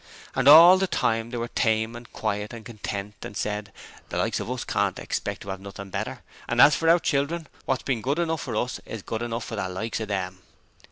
And 0.33 0.47
all 0.47 0.79
the 0.79 0.87
time 0.87 1.29
they 1.29 1.37
were 1.37 1.47
tame 1.47 1.95
and 1.95 2.11
quiet 2.11 2.53
and 2.53 2.65
content 2.65 3.13
and 3.21 3.37
said, 3.37 3.71
'The 4.09 4.17
likes 4.17 4.39
of 4.39 4.49
us 4.49 4.63
can't 4.63 4.97
expect 4.97 5.41
to 5.43 5.51
'ave 5.51 5.61
nothing 5.61 5.91
better, 5.91 6.23
and 6.49 6.59
as 6.59 6.75
for 6.75 6.89
our 6.89 6.97
children 6.97 7.45
wot's 7.67 7.83
been 7.83 8.01
good 8.01 8.17
enough 8.17 8.41
for 8.41 8.55
us 8.55 8.79
is 8.87 9.03
good 9.03 9.21
enough 9.21 9.45
for 9.45 9.55
the 9.57 9.69
likes 9.69 9.99
of 9.99 10.07
them.' 10.07 10.39